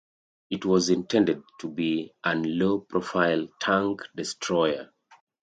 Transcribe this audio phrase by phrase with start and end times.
[0.49, 4.89] It was intended to be an low profile tank destroyer.